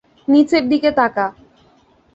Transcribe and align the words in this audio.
নিচের 0.27 0.63
দিকে 0.71 0.89
তাকা। 0.99 1.25